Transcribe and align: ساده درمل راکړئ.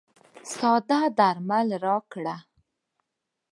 ساده 0.55 1.01
درمل 1.17 1.69
راکړئ. 1.83 2.27